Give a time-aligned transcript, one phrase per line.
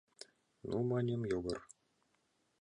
[0.69, 1.59] —Ну, маньым, Йогор!..